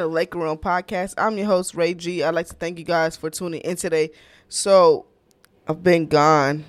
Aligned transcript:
to 0.00 0.06
Laker 0.06 0.38
Room 0.38 0.56
Podcast. 0.56 1.14
I'm 1.18 1.36
your 1.36 1.46
host, 1.46 1.74
Ray 1.74 1.92
G. 1.92 2.22
I'd 2.22 2.34
like 2.34 2.46
to 2.46 2.54
thank 2.54 2.78
you 2.78 2.84
guys 2.86 3.16
for 3.16 3.28
tuning 3.28 3.60
in 3.60 3.76
today. 3.76 4.10
So, 4.48 5.04
I've 5.68 5.82
been 5.82 6.06
gone 6.06 6.64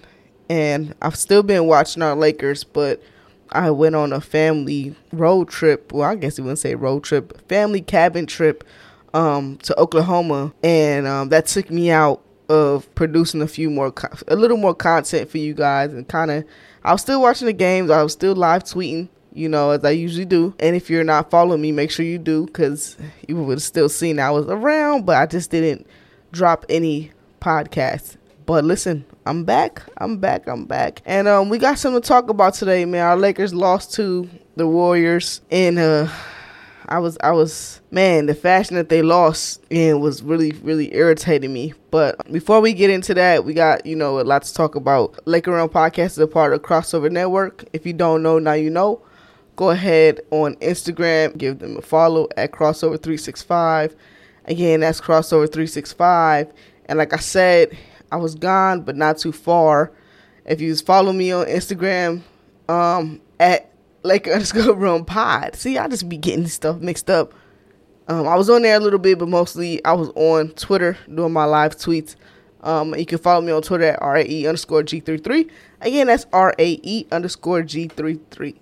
and 0.49 0.93
I've 1.01 1.15
still 1.15 1.41
been 1.41 1.65
watching 1.65 2.03
our 2.03 2.13
Lakers, 2.13 2.65
but 2.65 3.02
I 3.49 3.71
went 3.71 3.95
on 3.95 4.11
a 4.11 4.20
family 4.20 4.95
road 5.13 5.47
trip. 5.47 5.93
Well, 5.93 6.09
I 6.09 6.15
guess 6.15 6.38
you 6.38 6.43
wouldn't 6.43 6.59
say 6.59 6.75
road 6.75 7.05
trip, 7.05 7.47
family 7.47 7.79
cabin 7.79 8.25
trip 8.25 8.65
um, 9.13 9.57
to 9.59 9.79
Oklahoma, 9.79 10.53
and 10.61 11.07
um, 11.07 11.29
that 11.29 11.45
took 11.45 11.71
me 11.71 11.89
out 11.89 12.21
of 12.49 12.93
producing 12.95 13.41
a 13.41 13.48
few 13.48 13.70
more, 13.70 13.93
a 14.27 14.35
little 14.35 14.57
more 14.57 14.75
content 14.75 15.29
for 15.29 15.38
you 15.38 15.53
guys, 15.53 15.93
and 15.93 16.05
kind 16.07 16.31
of. 16.31 16.43
I 16.84 16.91
was 16.91 17.02
still 17.02 17.21
watching 17.21 17.45
the 17.45 17.53
games. 17.53 17.91
I 17.91 18.03
was 18.03 18.11
still 18.11 18.35
live 18.35 18.63
tweeting, 18.63 19.07
you 19.34 19.49
know, 19.49 19.71
as 19.71 19.84
I 19.84 19.91
usually 19.91 20.26
do. 20.26 20.53
And 20.59 20.76
if 20.76 20.90
you're 20.90 21.03
not 21.03 21.30
following 21.30 21.62
me, 21.62 21.72
make 21.72 21.91
sure 21.91 22.05
you 22.05 22.17
do, 22.17 22.45
because 22.45 22.98
you 23.27 23.38
would 23.38 23.58
have 23.58 23.63
still 23.63 23.89
seen 23.89 24.20
I 24.20 24.31
was 24.31 24.48
around, 24.48 25.05
but 25.05 25.17
I 25.17 25.26
just 25.26 25.52
didn't 25.52 25.88
drop 26.31 26.66
any 26.70 27.12
podcasts. 27.41 28.17
But 28.45 28.66
listen, 28.66 29.05
I'm 29.25 29.44
back. 29.44 29.84
I'm 29.98 30.17
back. 30.17 30.48
I'm 30.48 30.66
back. 30.66 31.02
And 31.05 31.27
um, 31.27 31.49
we 31.49 31.58
got 31.58 31.77
something 31.77 32.02
to 32.02 32.08
talk 32.08 32.30
about 32.30 32.53
today, 32.55 32.86
man. 32.86 33.05
Our 33.05 33.17
Lakers 33.17 33.53
lost 33.53 33.94
to 33.94 34.27
the 34.55 34.67
Warriors 34.67 35.41
in 35.50 35.77
uh 35.77 36.11
I 36.91 37.00
was 37.00 37.17
I 37.23 37.31
was 37.31 37.80
man, 37.89 38.25
the 38.25 38.36
fashion 38.36 38.75
that 38.75 38.89
they 38.89 39.02
lost 39.02 39.63
in 39.70 40.02
was 40.02 40.22
really 40.22 40.52
really 40.61 40.94
irritating 40.94 41.53
me. 41.53 41.73
But 41.89 42.30
before 42.30 42.59
we 42.59 42.73
get 42.73 42.89
into 42.89 43.13
that, 43.13 43.45
we 43.45 43.53
got 43.53 43.86
you 43.86 43.95
know 43.95 44.20
a 44.20 44.23
lot 44.23 44.44
to 44.44 44.53
talk 44.53 44.75
about. 44.75 45.17
Laker 45.25 45.52
Room 45.52 45.70
Podcast 45.70 46.05
is 46.08 46.17
a 46.17 46.27
part 46.27 46.53
of 46.53 46.64
Crossover 46.64 47.09
Network. 47.09 47.64
If 47.72 47.86
you 47.86 47.94
don't 47.94 48.22
know, 48.22 48.39
now 48.39 48.53
you 48.53 48.70
know. 48.70 49.02
Go 49.62 49.70
ahead 49.70 50.22
on 50.31 50.56
Instagram, 50.56 51.38
give 51.38 51.59
them 51.59 51.78
a 51.78 51.84
follow 51.84 52.28
at 52.36 52.52
Crossover 52.52 53.00
three 53.00 53.16
six 53.16 53.44
five. 53.44 53.95
Again, 54.45 54.80
that's 54.80 55.00
Crossover 55.00 55.54
three 55.54 55.67
six 55.67 55.94
five. 55.94 56.52
And 56.88 56.98
like 56.98 57.14
I 57.14 57.17
said, 57.17 57.78
I 58.12 58.16
was 58.16 58.34
gone, 58.34 58.82
but 58.82 58.95
not 58.95 59.20
too 59.20 59.32
far. 59.32 59.92
If 60.45 60.62
you 60.62 60.76
follow 60.78 61.14
me 61.14 61.32
on 61.32 61.45
Instagram, 61.45 62.23
um, 62.70 63.22
at 63.39 63.72
like 64.02 64.28
underscore 64.28 64.73
room 64.76 65.06
pod. 65.06 65.56
See, 65.56 65.78
I 65.78 65.88
just 65.88 66.09
be 66.09 66.17
getting 66.17 66.48
stuff 66.48 66.80
mixed 66.80 67.12
up. 67.12 67.32
Um, 68.08 68.28
I 68.28 68.34
was 68.34 68.50
on 68.50 68.64
there 68.64 68.78
a 68.78 68.80
little 68.80 68.98
bit, 68.98 69.20
but 69.20 69.28
mostly 69.28 69.86
I 69.86 69.94
was 69.94 70.09
on 70.16 70.50
Twitter 70.54 70.98
doing 71.14 71.34
my 71.34 71.45
live 71.45 71.78
tweets. 71.78 72.16
Um, 72.62 72.95
you 72.95 73.06
can 73.06 73.20
follow 73.20 73.42
me 73.42 73.52
on 73.52 73.62
Twitter 73.62 73.89
at 73.89 74.02
RAE 74.02 74.48
underscore 74.48 74.82
G33. 74.82 75.52
Again, 75.82 76.08
that's 76.08 76.26
RAE 76.34 77.06
underscore 77.12 77.62
G33. 77.62 78.56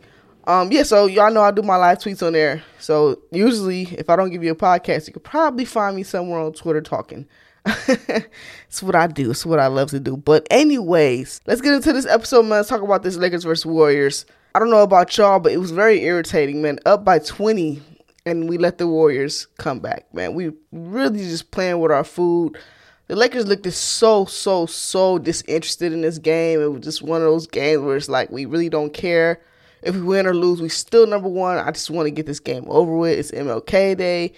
Um, 0.49 0.71
yeah, 0.71 0.81
so 0.81 1.05
y'all 1.05 1.31
know 1.31 1.43
I 1.43 1.51
do 1.51 1.61
my 1.61 1.75
live 1.75 1.99
tweets 1.99 2.25
on 2.25 2.33
there. 2.33 2.63
So 2.79 3.21
usually, 3.29 3.83
if 3.83 4.09
I 4.09 4.15
don't 4.15 4.31
give 4.31 4.43
you 4.43 4.51
a 4.51 4.55
podcast, 4.55 5.05
you 5.05 5.13
could 5.13 5.23
probably 5.23 5.63
find 5.63 5.95
me 5.95 6.01
somewhere 6.01 6.39
on 6.39 6.53
Twitter 6.53 6.81
talking. 6.81 7.27
it's 7.67 8.81
what 8.81 8.95
I 8.95 9.05
do. 9.05 9.29
It's 9.29 9.45
what 9.45 9.59
I 9.59 9.67
love 9.67 9.91
to 9.91 9.99
do. 9.99 10.17
But 10.17 10.47
anyways, 10.49 11.41
let's 11.45 11.61
get 11.61 11.75
into 11.75 11.93
this 11.93 12.07
episode, 12.07 12.41
man. 12.41 12.57
Let's 12.57 12.69
talk 12.69 12.81
about 12.81 13.03
this 13.03 13.15
Lakers 13.15 13.43
versus 13.43 13.67
Warriors. 13.67 14.25
I 14.55 14.59
don't 14.59 14.71
know 14.71 14.81
about 14.81 15.15
y'all, 15.15 15.39
but 15.39 15.51
it 15.51 15.59
was 15.59 15.69
very 15.69 16.01
irritating, 16.01 16.63
man. 16.63 16.79
Up 16.83 17.05
by 17.05 17.19
20, 17.19 17.83
and 18.25 18.49
we 18.49 18.57
let 18.57 18.79
the 18.79 18.87
Warriors 18.87 19.45
come 19.59 19.79
back, 19.79 20.11
man. 20.15 20.33
We 20.33 20.53
really 20.71 21.19
just 21.19 21.51
playing 21.51 21.79
with 21.79 21.91
our 21.91 22.03
food. 22.03 22.57
The 23.05 23.15
Lakers 23.15 23.45
looked 23.45 23.71
so, 23.71 24.25
so, 24.25 24.65
so 24.65 25.19
disinterested 25.19 25.93
in 25.93 26.01
this 26.01 26.17
game. 26.17 26.59
It 26.59 26.71
was 26.71 26.81
just 26.81 27.03
one 27.03 27.21
of 27.21 27.27
those 27.27 27.45
games 27.45 27.83
where 27.83 27.97
it's 27.97 28.09
like 28.09 28.31
we 28.31 28.45
really 28.45 28.69
don't 28.69 28.95
care 28.95 29.43
if 29.81 29.95
we 29.95 30.01
win 30.01 30.27
or 30.27 30.33
lose. 30.33 30.61
We 30.61 30.69
still 30.69 31.07
number 31.07 31.29
one. 31.29 31.57
I 31.57 31.71
just 31.71 31.89
want 31.89 32.07
to 32.07 32.11
get 32.11 32.25
this 32.25 32.39
game 32.39 32.65
over 32.67 32.95
with. 32.95 33.17
It's 33.17 33.31
MLK 33.31 33.97
Day. 33.97 34.33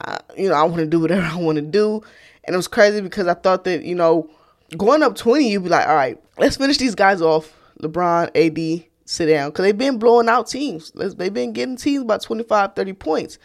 I, 0.00 0.18
you 0.36 0.48
know, 0.48 0.54
I 0.54 0.62
want 0.64 0.78
to 0.78 0.86
do 0.86 1.00
whatever 1.00 1.22
I 1.26 1.36
want 1.36 1.56
to 1.56 1.62
do. 1.62 2.02
And 2.44 2.54
it 2.54 2.56
was 2.56 2.68
crazy 2.68 3.00
because 3.00 3.26
I 3.26 3.34
thought 3.34 3.64
that, 3.64 3.84
you 3.84 3.94
know, 3.94 4.28
going 4.76 5.02
up 5.02 5.16
20, 5.16 5.48
you'd 5.48 5.64
be 5.64 5.68
like, 5.68 5.86
all 5.86 5.94
right, 5.94 6.20
let's 6.38 6.56
finish 6.56 6.78
these 6.78 6.94
guys 6.94 7.20
off. 7.20 7.52
LeBron, 7.82 8.30
AD, 8.34 8.84
sit 9.04 9.26
down. 9.26 9.50
Because 9.50 9.64
they've 9.64 9.76
been 9.76 9.98
blowing 9.98 10.28
out 10.28 10.46
teams. 10.46 10.90
They've 10.92 11.32
been 11.32 11.52
getting 11.52 11.76
teams 11.76 12.02
about 12.02 12.22
25, 12.22 12.74
30 12.74 12.92
points. 12.94 13.38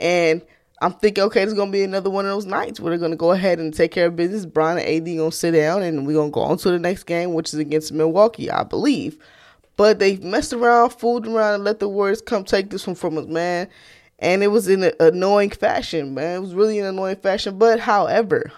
And 0.00 0.42
I'm 0.80 0.94
thinking, 0.94 1.22
okay, 1.24 1.40
there's 1.44 1.54
going 1.54 1.70
to 1.70 1.72
be 1.72 1.84
another 1.84 2.10
one 2.10 2.26
of 2.26 2.32
those 2.32 2.46
nights 2.46 2.80
where 2.80 2.90
they're 2.90 2.98
going 2.98 3.12
to 3.12 3.16
go 3.16 3.30
ahead 3.30 3.60
and 3.60 3.72
take 3.72 3.92
care 3.92 4.06
of 4.06 4.16
business. 4.16 4.44
Bron 4.44 4.78
and 4.78 4.86
AD 4.86 5.04
going 5.04 5.30
to 5.30 5.36
sit 5.36 5.52
down 5.52 5.82
and 5.82 6.06
we're 6.06 6.14
going 6.14 6.30
to 6.30 6.34
go 6.34 6.40
on 6.40 6.58
to 6.58 6.70
the 6.70 6.78
next 6.78 7.04
game, 7.04 7.34
which 7.34 7.54
is 7.54 7.60
against 7.60 7.92
Milwaukee, 7.92 8.50
I 8.50 8.64
believe. 8.64 9.16
But 9.76 9.98
they 9.98 10.16
messed 10.18 10.52
around, 10.52 10.90
fooled 10.90 11.26
around, 11.26 11.54
and 11.54 11.64
let 11.64 11.80
the 11.80 11.88
Warriors 11.88 12.20
come 12.20 12.44
take 12.44 12.70
this 12.70 12.86
one 12.86 12.96
from 12.96 13.18
us, 13.18 13.26
man 13.26 13.68
and 14.22 14.44
it 14.44 14.46
was 14.46 14.68
in 14.68 14.84
an 14.84 14.92
annoying 15.00 15.50
fashion, 15.50 16.14
man. 16.14 16.36
It 16.36 16.40
was 16.40 16.54
really 16.54 16.78
an 16.78 16.86
annoying 16.86 17.16
fashion. 17.16 17.58
But 17.58 17.80
however, 17.80 18.52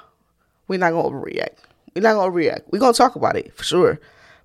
we're 0.69 0.79
not 0.79 0.93
gonna 0.93 1.09
overreact. 1.09 1.57
We're 1.97 2.03
not 2.03 2.15
gonna 2.15 2.31
overreact. 2.31 2.65
We're 2.71 2.79
gonna 2.79 2.93
talk 2.93 3.17
about 3.17 3.37
it 3.37 3.57
for 3.57 3.65
sure. 3.65 3.99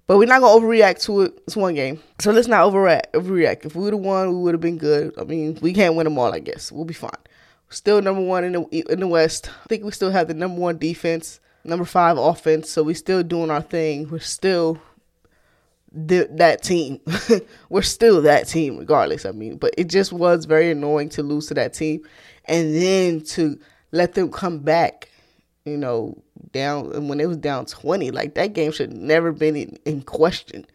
But 0.07 0.17
we're 0.17 0.27
not 0.27 0.39
gonna 0.39 0.59
overreact 0.59 1.03
to 1.03 1.21
it. 1.21 1.33
It's 1.45 1.57
one 1.57 1.75
game, 1.75 2.01
so 2.19 2.31
let's 2.31 2.47
not 2.47 2.61
overreact. 2.61 3.11
Overreact. 3.13 3.65
If 3.65 3.75
we 3.75 3.83
would 3.83 3.93
have 3.93 4.01
won, 4.01 4.29
we 4.29 4.41
would 4.43 4.53
have 4.53 4.61
been 4.61 4.77
good. 4.77 5.13
I 5.19 5.25
mean, 5.25 5.59
we 5.61 5.73
can't 5.73 5.95
win 5.95 6.05
them 6.05 6.17
all. 6.17 6.33
I 6.33 6.39
guess 6.39 6.71
we'll 6.71 6.85
be 6.85 6.93
fine. 6.93 7.11
Still 7.69 8.01
number 8.01 8.21
one 8.21 8.45
in 8.45 8.53
the 8.53 8.61
in 8.89 9.01
the 9.01 9.07
West. 9.07 9.51
I 9.65 9.67
think 9.67 9.83
we 9.83 9.91
still 9.91 10.11
have 10.11 10.29
the 10.29 10.33
number 10.33 10.59
one 10.59 10.77
defense, 10.77 11.41
number 11.65 11.85
five 11.85 12.17
offense. 12.17 12.71
So 12.71 12.81
we're 12.81 12.95
still 12.95 13.23
doing 13.23 13.51
our 13.51 13.61
thing. 13.61 14.09
We're 14.09 14.19
still 14.19 14.79
that 15.91 16.61
team. 16.63 16.99
We're 17.69 17.81
still 17.81 18.21
that 18.21 18.47
team, 18.47 18.77
regardless. 18.77 19.25
I 19.25 19.31
mean, 19.31 19.57
but 19.57 19.73
it 19.77 19.87
just 19.87 20.13
was 20.13 20.45
very 20.45 20.71
annoying 20.71 21.09
to 21.09 21.23
lose 21.23 21.47
to 21.47 21.53
that 21.55 21.73
team, 21.73 22.01
and 22.45 22.75
then 22.75 23.21
to 23.21 23.59
let 23.91 24.13
them 24.13 24.31
come 24.31 24.59
back. 24.59 25.09
You 25.65 25.77
know, 25.77 26.17
down 26.51 27.07
when 27.07 27.19
it 27.19 27.27
was 27.27 27.37
down 27.37 27.65
twenty, 27.65 28.11
like 28.11 28.35
that 28.35 28.53
game 28.53 28.71
should 28.71 28.93
never 28.93 29.31
been 29.31 29.55
in, 29.55 29.77
in 29.85 30.01
question. 30.01 30.65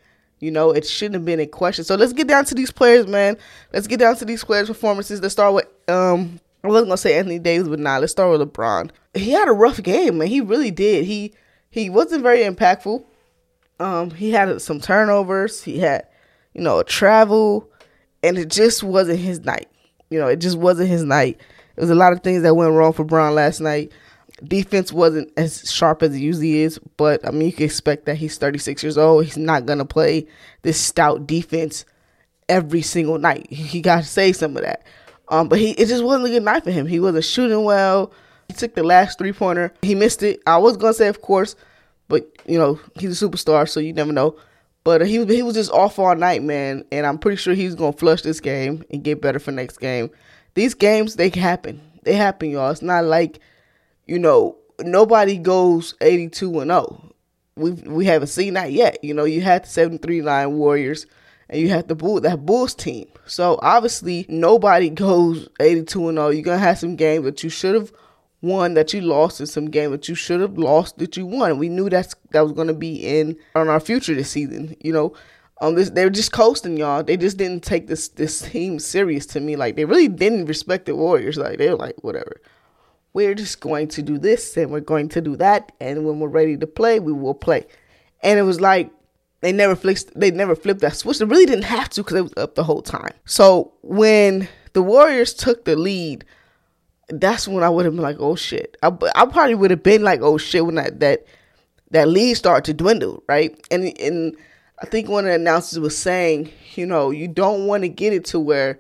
You 0.41 0.51
know, 0.51 0.73
it 0.73 0.87
shouldn't 0.87 1.15
have 1.15 1.25
been 1.25 1.41
in 1.41 1.49
question. 1.49 1.85
So 1.85 1.95
let's 1.95 2.13
get 2.13 2.27
down 2.27 2.45
to 2.47 2.55
these 2.55 2.71
players, 2.71 3.07
man. 3.07 3.37
Let's 3.73 3.87
get 3.87 4.01
down 4.01 4.17
to 4.17 4.25
these 4.25 4.45
players' 4.45 4.69
performances. 4.69 5.21
Let's 5.21 5.33
start 5.33 5.55
with 5.55 5.67
um. 5.89 6.41
I 6.63 6.69
wasn't 6.69 6.89
gonna 6.89 6.97
say 6.97 7.19
Anthony 7.19 7.39
Davis, 7.39 7.69
but 7.69 7.79
nah. 7.79 7.99
Let's 7.99 8.13
start 8.13 8.31
with 8.39 8.53
LeBron. 8.53 8.91
He 9.15 9.31
had 9.31 9.49
a 9.49 9.53
rough 9.53 9.83
game, 9.83 10.19
man. 10.19 10.29
He 10.29 10.41
really 10.41 10.71
did. 10.71 11.05
He 11.05 11.35
he 11.71 11.91
wasn't 11.91 12.23
very 12.23 12.41
impactful. 12.41 13.05
Um, 13.81 14.11
he 14.11 14.31
had 14.31 14.61
some 14.63 14.81
turnovers. 14.81 15.63
He 15.63 15.79
had, 15.79 16.07
you 16.55 16.61
know, 16.61 16.79
a 16.79 16.85
travel, 16.85 17.71
and 18.23 18.39
it 18.39 18.49
just 18.49 18.83
wasn't 18.83 19.19
his 19.19 19.41
night. 19.41 19.69
You 20.11 20.19
know, 20.19 20.29
it 20.29 20.37
just 20.37 20.59
wasn't 20.59 20.89
his 20.89 21.03
night. 21.03 21.41
There 21.75 21.83
was 21.83 21.91
a 21.91 21.95
lot 21.95 22.13
of 22.13 22.23
things 22.23 22.43
that 22.43 22.55
went 22.55 22.73
wrong 22.73 22.93
for 22.93 23.05
Bron 23.05 23.35
last 23.35 23.61
night. 23.61 23.91
Defense 24.43 24.93
wasn't 24.93 25.33
as 25.37 25.71
sharp 25.71 26.03
as 26.03 26.15
it 26.15 26.21
usually 26.21 26.59
is, 26.59 26.79
but 26.97 27.27
I 27.27 27.31
mean, 27.31 27.47
you 27.47 27.53
can 27.53 27.65
expect 27.65 28.07
that 28.07 28.17
he's 28.17 28.39
36 28.39 28.83
years 28.83 28.99
old. 28.99 29.25
He's 29.25 29.37
not 29.37 29.67
gonna 29.67 29.85
play 29.85 30.27
this 30.63 30.81
stout 30.81 31.27
defense 31.27 31.85
every 32.49 32.83
single 32.83 33.19
night. 33.19 33.51
He 33.51 33.81
got 33.81 34.03
to 34.03 34.09
say 34.09 34.33
some 34.33 34.57
of 34.57 34.63
that. 34.63 34.85
Um, 35.29 35.49
but 35.49 35.59
he 35.59 35.71
it 35.73 35.87
just 35.87 36.05
wasn't 36.05 36.27
a 36.27 36.31
good 36.31 36.43
night 36.43 36.65
for 36.65 36.71
him. 36.71 36.87
He 36.87 37.01
wasn't 37.01 37.25
shooting 37.25 37.65
well. 37.65 38.13
He 38.49 38.55
took 38.55 38.75
the 38.75 38.83
last 38.83 39.19
three 39.19 39.33
pointer. 39.33 39.73
He 39.83 39.95
missed 39.95 40.23
it. 40.23 40.41
I 40.47 40.59
was 40.59 40.77
gonna 40.77 40.95
say, 40.95 41.09
of 41.09 41.23
course, 41.23 41.57
but 42.15 42.31
you 42.47 42.57
know, 42.57 42.79
he's 42.97 43.21
a 43.21 43.29
superstar, 43.29 43.69
so 43.69 43.81
you 43.81 43.93
never 43.93 44.13
know. 44.13 44.37
But 44.85 45.05
he 45.05 45.25
he 45.25 45.43
was 45.43 45.55
just 45.55 45.73
off 45.73 45.99
all 45.99 46.15
night, 46.15 46.45
man, 46.45 46.85
and 46.93 47.05
I'm 47.07 47.19
pretty 47.19 47.39
sure 47.39 47.55
he's 47.55 47.75
gonna 47.75 47.93
flush 47.93 48.23
this 48.23 48.39
game 48.39 48.85
and 48.89 49.03
get 49.03 49.21
better 49.21 49.41
for 49.41 49.51
next 49.51 49.79
game. 49.79 50.11
These 50.55 50.75
games 50.75 51.17
they 51.17 51.29
happen, 51.29 51.81
they 52.05 52.15
happen, 52.15 52.51
y'all. 52.51 52.71
It's 52.71 52.83
not 52.83 53.05
like 53.05 53.41
you 54.07 54.21
know 54.21 54.57
nobody 54.79 55.39
goes 55.39 55.95
82 56.01 56.61
and 56.61 56.71
0. 56.71 57.15
We 57.57 57.73
we 57.73 58.05
haven't 58.07 58.29
seen 58.29 58.55
that 58.55 58.71
yet. 58.71 59.03
You 59.03 59.13
know, 59.13 59.25
you 59.25 59.41
had 59.41 59.65
the 59.65 59.69
73 59.69 60.23
line 60.23 60.55
Warriors 60.55 61.07
and 61.49 61.61
you 61.61 61.71
have 61.71 61.89
the 61.89 61.97
Bull 61.97 62.21
that 62.21 62.47
Bulls 62.47 62.77
team. 62.77 63.09
So 63.27 63.59
obviously 63.61 64.25
nobody 64.29 64.89
goes 64.89 65.49
82 65.59 66.11
and 66.11 66.19
0. 66.19 66.29
You're 66.29 66.45
gonna 66.45 66.59
have 66.59 66.79
some 66.79 66.95
games 66.95 67.25
that 67.25 67.43
you 67.43 67.51
should 67.51 67.75
have 67.75 67.93
won 68.45 68.75
that 68.75 68.93
you 68.93 69.01
lost 69.01 69.41
in 69.41 69.47
some 69.47 69.71
game 69.71 69.91
that 69.91 70.09
you 70.09 70.15
should 70.15 70.41
have 70.41 70.59
lost 70.59 70.99
that 70.99 71.17
you 71.17 71.27
won. 71.27 71.59
We 71.59 71.69
knew 71.69 71.89
that's 71.89 72.15
that 72.31 72.43
was 72.43 72.53
going 72.53 72.69
to 72.69 72.75
be 72.75 72.97
in 72.97 73.37
on 73.55 73.69
our 73.69 73.81
future 73.81 74.15
this 74.15 74.31
season. 74.31 74.77
You 74.83 74.93
know, 74.93 75.15
um, 75.61 75.75
this, 75.75 75.91
they 75.91 76.05
were 76.05 76.11
just 76.11 76.33
coasting 76.33 76.77
y'all. 76.77 77.03
They 77.03 77.17
just 77.17 77.37
didn't 77.37 77.65
take 77.65 77.87
this 77.87 78.09
this 78.09 78.43
team 78.43 78.79
serious 78.79 79.27
to 79.27 79.41
me. 79.41 79.57
Like 79.57 79.77
they 79.77 79.85
really 79.85 80.09
didn't 80.09 80.47
respect 80.47 80.87
the 80.87 80.95
Warriors. 80.95 81.37
Like 81.37 81.59
they 81.59 81.71
were 81.71 81.77
like 81.77 82.03
whatever. 82.03 82.41
We're 83.13 83.35
just 83.35 83.61
going 83.61 83.89
to 83.89 84.03
do 84.03 84.19
this 84.19 84.57
and 84.57 84.71
we're 84.71 84.81
going 84.81 85.09
to 85.11 85.21
do 85.21 85.37
that, 85.37 85.73
and 85.81 86.05
when 86.05 86.19
we're 86.19 86.29
ready 86.29 86.57
to 86.57 86.67
play, 86.67 86.99
we 87.01 87.13
will 87.13 87.35
play. 87.35 87.67
And 88.23 88.39
it 88.39 88.43
was 88.43 88.61
like 88.61 88.91
they 89.41 89.53
never 89.53 89.77
flipped. 89.77 90.19
They 90.19 90.31
never 90.31 90.57
flipped 90.57 90.81
that 90.81 90.97
switch. 90.97 91.19
They 91.19 91.25
really 91.25 91.47
didn't 91.47 91.65
have 91.65 91.89
to 91.91 92.03
because 92.03 92.19
it 92.19 92.23
was 92.23 92.35
up 92.37 92.55
the 92.55 92.65
whole 92.65 92.83
time. 92.83 93.13
So 93.25 93.73
when 93.83 94.49
the 94.73 94.83
Warriors 94.83 95.33
took 95.33 95.65
the 95.65 95.77
lead 95.77 96.25
that's 97.09 97.47
when 97.47 97.63
I 97.63 97.69
would 97.69 97.85
have 97.85 97.95
been 97.95 98.03
like, 98.03 98.17
oh 98.19 98.37
shit. 98.37 98.77
I, 98.83 98.89
I 99.15 99.27
probably 99.27 99.55
would 99.55 99.71
have 99.71 99.83
been 99.83 100.03
like, 100.03 100.21
oh 100.23 100.39
shit, 100.39 100.65
when 100.65 100.77
that 100.77 101.01
that 101.01 101.27
that 101.91 102.09
lead 102.09 102.35
started 102.35 102.65
to 102.65 102.75
dwindle, 102.75 103.23
right? 103.29 103.59
And 103.71 103.99
and 104.01 104.37
I 104.81 104.87
think 104.87 105.09
one 105.09 105.25
of 105.25 105.31
the 105.31 105.37
announcers 105.37 105.79
was 105.79 105.97
saying, 105.97 106.51
you 106.75 106.87
know, 106.87 107.11
you 107.11 107.29
don't 107.29 107.67
want 107.67 107.83
to 107.83 107.89
get 107.89 108.13
it 108.13 108.25
to 108.27 108.41
where 108.41 108.79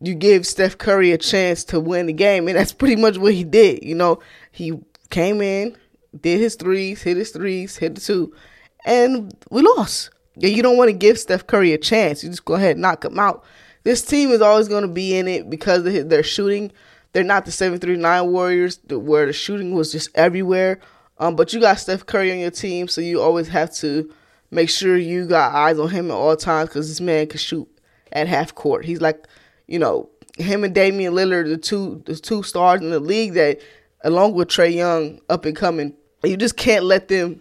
you 0.00 0.14
give 0.14 0.46
Steph 0.46 0.78
Curry 0.78 1.12
a 1.12 1.18
chance 1.18 1.64
to 1.64 1.80
win 1.80 2.06
the 2.06 2.12
game, 2.12 2.48
and 2.48 2.56
that's 2.56 2.72
pretty 2.72 2.96
much 2.96 3.18
what 3.18 3.34
he 3.34 3.44
did. 3.44 3.84
You 3.84 3.94
know, 3.94 4.20
he 4.50 4.78
came 5.10 5.42
in, 5.42 5.76
did 6.18 6.40
his 6.40 6.54
threes, 6.54 7.02
hit 7.02 7.16
his 7.16 7.30
threes, 7.30 7.76
hit 7.76 7.96
the 7.96 8.00
two, 8.00 8.32
and 8.84 9.34
we 9.50 9.62
lost. 9.62 10.10
You 10.36 10.62
don't 10.62 10.78
want 10.78 10.88
to 10.88 10.96
give 10.96 11.18
Steph 11.18 11.46
Curry 11.46 11.72
a 11.72 11.78
chance. 11.78 12.22
You 12.22 12.30
just 12.30 12.44
go 12.44 12.54
ahead 12.54 12.72
and 12.72 12.82
knock 12.82 13.04
him 13.04 13.18
out. 13.18 13.44
This 13.82 14.02
team 14.02 14.30
is 14.30 14.40
always 14.40 14.68
going 14.68 14.82
to 14.82 14.88
be 14.88 15.16
in 15.16 15.28
it 15.28 15.50
because 15.50 15.84
of 15.84 16.08
their 16.08 16.22
shooting. 16.22 16.72
They're 17.12 17.24
not 17.24 17.44
the 17.44 17.52
739 17.52 18.30
Warriors 18.30 18.78
where 18.88 19.26
the 19.26 19.32
shooting 19.32 19.74
was 19.74 19.92
just 19.92 20.10
everywhere. 20.14 20.80
Um, 21.18 21.36
but 21.36 21.52
you 21.52 21.60
got 21.60 21.78
Steph 21.78 22.06
Curry 22.06 22.32
on 22.32 22.38
your 22.38 22.50
team, 22.50 22.88
so 22.88 23.00
you 23.00 23.20
always 23.20 23.48
have 23.48 23.74
to 23.76 24.10
make 24.50 24.70
sure 24.70 24.96
you 24.96 25.26
got 25.26 25.54
eyes 25.54 25.78
on 25.78 25.90
him 25.90 26.10
at 26.10 26.14
all 26.14 26.36
times 26.36 26.70
because 26.70 26.88
this 26.88 27.00
man 27.00 27.26
can 27.26 27.38
shoot 27.38 27.68
at 28.12 28.26
half 28.26 28.54
court. 28.54 28.84
He's 28.84 29.00
like, 29.00 29.26
you 29.66 29.78
know, 29.78 30.08
him 30.38 30.64
and 30.64 30.74
Damian 30.74 31.14
Lillard, 31.14 31.48
the 31.48 31.56
two 31.58 32.02
the 32.06 32.16
two 32.16 32.42
stars 32.42 32.80
in 32.80 32.90
the 32.90 33.00
league 33.00 33.34
that, 33.34 33.60
along 34.02 34.34
with 34.34 34.48
Trae 34.48 34.74
Young, 34.74 35.20
up 35.28 35.44
and 35.44 35.56
coming. 35.56 35.94
You 36.22 36.36
just 36.36 36.56
can't 36.56 36.84
let 36.84 37.08
them 37.08 37.40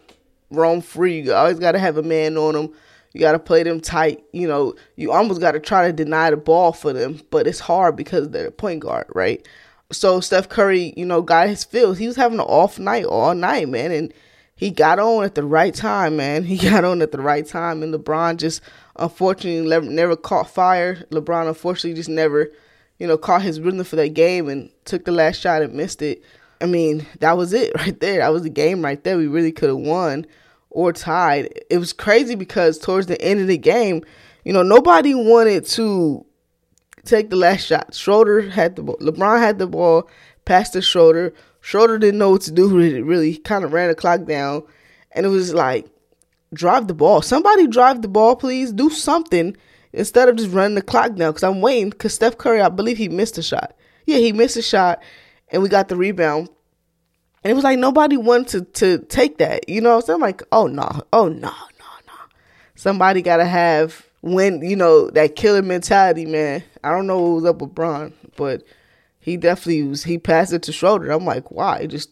roam 0.51 0.81
free. 0.81 1.22
You 1.22 1.33
always 1.33 1.60
got 1.60 1.74
to 1.74 1.80
have 1.80 1.98
a 1.98 2.04
man 2.04 2.38
on 2.38 2.54
them. 2.54 2.74
You 3.13 3.19
got 3.19 3.31
to 3.31 3.39
play 3.39 3.63
them 3.63 3.81
tight. 3.81 4.23
You 4.33 4.47
know, 4.47 4.75
you 4.95 5.11
almost 5.11 5.41
got 5.41 5.53
to 5.53 5.59
try 5.59 5.88
to 5.88 5.94
deny 5.94 6.29
the 6.29 6.38
ball 6.38 6.73
for 6.73 6.94
them, 6.94 7.21
but 7.31 7.47
it's 7.47 7.59
hard 7.59 7.95
because 7.95 8.29
they're 8.29 8.47
a 8.47 8.51
point 8.51 8.81
guard, 8.81 9.07
right? 9.13 9.45
So 9.91 10.19
Steph 10.19 10.50
Curry, 10.50 10.94
you 10.95 11.06
know, 11.06 11.21
got 11.21 11.50
his 11.50 11.63
feels. 11.63 11.97
He 11.97 12.07
was 12.07 12.15
having 12.15 12.39
an 12.39 12.45
off 12.45 12.77
night 12.77 13.06
all 13.06 13.33
night, 13.33 13.69
man, 13.69 13.91
and 13.91 14.13
he 14.56 14.69
got 14.69 15.00
on 15.00 15.23
at 15.23 15.35
the 15.35 15.44
right 15.44 15.73
time, 15.73 16.17
man. 16.17 16.44
He 16.50 16.57
got 16.57 16.85
on 16.85 17.01
at 17.01 17.11
the 17.11 17.21
right 17.21 17.45
time, 17.45 17.81
and 17.81 17.94
LeBron 17.94 18.38
just 18.38 18.61
unfortunately 18.97 19.67
never, 19.67 19.85
never 19.85 20.15
caught 20.15 20.50
fire. 20.50 21.05
LeBron 21.09 21.47
unfortunately 21.47 21.95
just 21.95 22.09
never, 22.09 22.51
you 23.00 23.07
know, 23.07 23.17
caught 23.17 23.41
his 23.41 23.59
rhythm 23.59 23.83
for 23.83 23.95
that 23.95 24.13
game 24.13 24.47
and 24.47 24.69
took 24.85 25.05
the 25.05 25.12
last 25.12 25.39
shot 25.39 25.63
and 25.63 25.73
missed 25.73 26.03
it. 26.03 26.21
I 26.62 26.65
mean, 26.67 27.07
that 27.19 27.38
was 27.38 27.53
it 27.53 27.71
right 27.77 28.00
there. 28.00 28.19
That 28.19 28.33
was 28.33 28.44
the 28.44 28.50
game 28.50 28.83
right 28.83 29.03
there. 29.03 29.17
We 29.17 29.27
really 29.27 29.51
could 29.51 29.69
have 29.69 29.77
won 29.77 30.27
or 30.69 30.94
tied. 30.94 31.62
It 31.69 31.77
was 31.77 31.94
crazy 31.94 32.36
because 32.36 32.77
towards 32.77 33.07
the 33.07 33.21
end 33.21 33.39
of 33.39 33.48
the 33.48 33.57
game, 33.57 34.04
you 34.44 34.54
know, 34.54 34.63
nobody 34.63 35.13
wanted 35.13 35.66
to 35.68 36.25
take 37.06 37.30
the 37.30 37.36
last 37.36 37.66
shot. 37.66 37.94
Schroeder 37.94 38.50
had 38.50 38.75
the 38.75 38.83
ball. 38.83 38.98
LeBron 38.98 39.39
had 39.39 39.60
the 39.60 39.68
ball, 39.68 40.10
passed 40.45 40.74
to 40.74 40.81
Schroeder. 40.81 41.33
Schroeder 41.62 41.98
didn't 41.98 42.19
know 42.19 42.31
what 42.31 42.42
to 42.42 42.51
do 42.51 42.80
it. 42.80 43.01
Really, 43.01 43.38
kind 43.38 43.63
of 43.63 43.74
ran 43.74 43.89
the 43.89 43.95
clock 43.95 44.25
down, 44.25 44.63
and 45.12 45.25
it 45.25 45.30
was 45.30 45.54
like, 45.54 45.88
drive 46.54 46.88
the 46.88 46.94
ball. 46.94 47.22
Somebody 47.22 47.68
drive 47.68 48.01
the 48.01 48.07
ball, 48.07 48.36
please. 48.36 48.72
Do 48.72 48.89
something 48.89 49.57
instead 49.92 50.30
of 50.30 50.36
just 50.38 50.51
running 50.51 50.75
the 50.75 50.81
clock 50.81 51.15
down. 51.15 51.31
Because 51.31 51.44
I'm 51.44 51.62
waiting. 51.62 51.89
Because 51.89 52.13
Steph 52.13 52.38
Curry, 52.38 52.62
I 52.62 52.69
believe 52.69 52.98
he 52.98 53.10
missed 53.10 53.38
a 53.38 53.44
shot. 53.44 53.75
Yeah, 54.06 54.18
he 54.18 54.31
missed 54.31 54.57
a 54.57 54.62
shot, 54.62 55.01
and 55.50 55.62
we 55.62 55.69
got 55.69 55.89
the 55.89 55.95
rebound. 55.95 56.50
And 57.44 57.51
it 57.51 57.53
was 57.53 57.63
like 57.63 57.80
nobody 57.80 58.18
wanted 58.18 58.74
to, 58.74 58.97
to 58.97 59.06
take 59.06 59.38
that, 59.38 59.69
you 59.69 59.81
know. 59.81 60.00
So 60.01 60.13
I'm 60.13 60.21
like, 60.21 60.44
oh 60.51 60.68
no, 60.68 60.89
oh 61.13 61.27
no, 61.27 61.50
no, 61.50 61.86
no. 62.07 62.13
Somebody 62.75 63.21
gotta 63.21 63.45
have 63.45 64.06
when 64.21 64.62
you 64.62 64.75
know 64.75 65.09
that 65.12 65.36
killer 65.36 65.62
mentality, 65.62 66.25
man. 66.25 66.63
I 66.83 66.91
don't 66.91 67.07
know 67.07 67.21
what 67.21 67.36
was 67.36 67.45
up 67.45 67.62
with 67.62 67.74
Bron, 67.74 68.13
but 68.36 68.63
he 69.19 69.38
definitely 69.38 69.83
was. 69.83 70.03
He 70.03 70.18
passed 70.18 70.53
it 70.53 70.63
to 70.63 70.74
Schroeder. 70.74 71.12
I'm 71.12 71.25
like, 71.25 71.51
why? 71.51 71.86
Just 71.86 72.09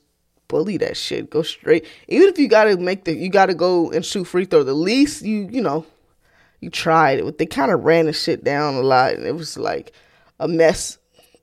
bully 0.47 0.77
that 0.77 0.95
shit. 0.95 1.29
Go 1.29 1.41
straight. 1.41 1.85
Even 2.07 2.29
if 2.29 2.39
you 2.39 2.47
gotta 2.47 2.77
make 2.77 3.03
the, 3.03 3.13
you 3.13 3.29
gotta 3.29 3.53
go 3.53 3.91
and 3.91 4.06
shoot 4.06 4.25
free 4.25 4.45
throw. 4.45 4.63
The 4.63 4.74
least 4.74 5.24
you, 5.24 5.47
you 5.51 5.62
know, 5.62 5.85
you 6.62 6.69
tried 6.69 7.19
it. 7.19 7.38
They 7.38 7.45
kind 7.45 7.71
of 7.71 7.83
ran 7.83 8.06
the 8.06 8.13
shit 8.13 8.44
down 8.44 8.75
a 8.75 8.81
lot, 8.81 9.13
and 9.13 9.25
it 9.25 9.35
was 9.35 9.57
like 9.57 9.91
a 10.39 10.47
mess. 10.47 10.97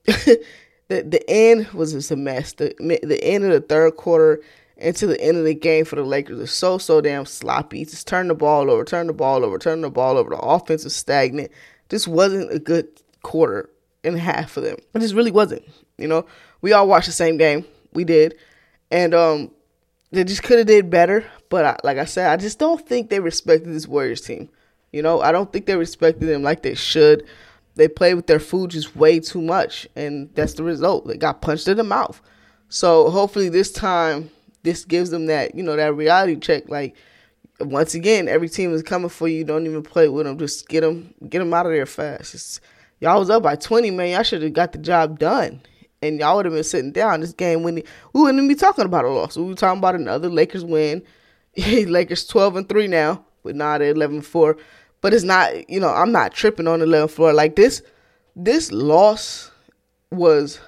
the 0.87 1.01
the 1.01 1.29
end 1.29 1.67
was 1.69 1.93
just 1.93 2.11
a 2.11 2.15
mess. 2.15 2.53
The 2.53 2.75
the 2.79 3.19
end 3.23 3.43
of 3.43 3.51
the 3.51 3.61
third 3.61 3.95
quarter 3.97 4.41
into 4.77 5.07
the 5.07 5.19
end 5.21 5.37
of 5.37 5.45
the 5.45 5.53
game 5.53 5.85
for 5.85 5.95
the 5.95 6.03
Lakers 6.03 6.39
is 6.39 6.51
so 6.51 6.77
so 6.77 7.01
damn 7.01 7.25
sloppy. 7.25 7.85
Just 7.85 8.07
turn 8.07 8.27
the 8.27 8.35
ball 8.35 8.69
over, 8.69 8.83
turn 8.83 9.07
the 9.07 9.13
ball 9.13 9.43
over, 9.43 9.57
turn 9.57 9.81
the 9.81 9.89
ball 9.89 10.17
over. 10.17 10.31
The 10.31 10.37
offense 10.37 10.85
is 10.85 10.95
stagnant. 10.95 11.51
This 11.89 12.07
wasn't 12.07 12.51
a 12.51 12.59
good 12.59 12.87
quarter 13.21 13.69
and 14.03 14.15
a 14.15 14.19
half 14.19 14.51
for 14.51 14.61
them. 14.61 14.77
It 14.93 14.99
just 14.99 15.15
really 15.15 15.31
wasn't. 15.31 15.63
You 15.97 16.07
know, 16.07 16.25
we 16.61 16.73
all 16.73 16.87
watched 16.87 17.07
the 17.07 17.13
same 17.13 17.37
game. 17.37 17.65
We 17.93 18.03
did, 18.03 18.35
and 18.91 19.13
um, 19.13 19.51
they 20.11 20.23
just 20.23 20.43
could 20.43 20.57
have 20.57 20.67
did 20.67 20.89
better. 20.89 21.25
But 21.49 21.65
I, 21.65 21.77
like 21.83 21.97
I 21.97 22.05
said, 22.05 22.29
I 22.29 22.37
just 22.37 22.59
don't 22.59 22.85
think 22.85 23.09
they 23.09 23.19
respected 23.19 23.73
this 23.73 23.87
Warriors 23.87 24.21
team. 24.21 24.49
You 24.91 25.01
know, 25.01 25.21
I 25.21 25.31
don't 25.31 25.51
think 25.51 25.65
they 25.65 25.75
respected 25.75 26.25
them 26.27 26.43
like 26.43 26.63
they 26.63 26.75
should 26.75 27.25
they 27.75 27.87
played 27.87 28.15
with 28.15 28.27
their 28.27 28.39
food 28.39 28.71
just 28.71 28.95
way 28.95 29.19
too 29.19 29.41
much, 29.41 29.87
and 29.95 30.29
that's 30.33 30.53
the 30.53 30.63
result. 30.63 31.07
They 31.07 31.17
got 31.17 31.41
punched 31.41 31.67
in 31.67 31.77
the 31.77 31.83
mouth. 31.83 32.21
So 32.69 33.09
hopefully 33.09 33.49
this 33.49 33.71
time, 33.71 34.31
this 34.63 34.85
gives 34.85 35.09
them 35.09 35.27
that 35.27 35.55
you 35.55 35.63
know 35.63 35.75
that 35.75 35.95
reality 35.95 36.37
check. 36.37 36.69
Like 36.69 36.95
once 37.59 37.93
again, 37.93 38.27
every 38.27 38.49
team 38.49 38.73
is 38.73 38.81
coming 38.81 39.09
for 39.09 39.27
you. 39.27 39.43
Don't 39.43 39.65
even 39.65 39.83
play 39.83 40.07
with 40.07 40.25
them. 40.25 40.37
Just 40.37 40.67
get 40.67 40.81
them, 40.81 41.13
get 41.29 41.39
them 41.39 41.53
out 41.53 41.65
of 41.65 41.73
there 41.73 41.85
fast. 41.85 42.33
It's, 42.33 42.61
y'all 42.99 43.19
was 43.19 43.29
up 43.29 43.43
by 43.43 43.55
twenty, 43.55 43.91
man. 43.91 44.11
Y'all 44.11 44.23
should 44.23 44.41
have 44.41 44.53
got 44.53 44.71
the 44.71 44.77
job 44.77 45.19
done, 45.19 45.61
and 46.01 46.19
y'all 46.19 46.37
would 46.37 46.45
have 46.45 46.53
been 46.53 46.63
sitting 46.63 46.91
down 46.91 47.19
this 47.19 47.33
game 47.33 47.61
when 47.63 47.75
we 47.75 47.83
wouldn't 48.13 48.47
be 48.47 48.55
talking 48.55 48.85
about 48.85 49.05
a 49.05 49.09
loss. 49.09 49.37
We 49.37 49.43
were 49.43 49.55
talking 49.55 49.79
about 49.79 49.95
another 49.95 50.29
Lakers 50.29 50.63
win. 50.63 51.03
Lakers 51.57 52.25
twelve 52.25 52.55
and 52.55 52.67
three 52.69 52.87
now, 52.87 53.25
but 53.43 53.55
not 53.55 53.81
at 53.81 53.95
11-4. 53.95 54.57
But 55.05 55.13
it's 55.13 55.23
not, 55.23 55.69
you 55.69 55.79
know, 55.79 55.89
I'm 55.89 56.11
not 56.11 56.33
tripping 56.33 56.67
on 56.67 56.79
the 56.79 56.87
11th 56.87 57.11
floor. 57.11 57.31
Like 57.31 57.55
this, 57.55 57.83
this 58.35 58.71
loss 58.71 59.51
was 60.09 60.59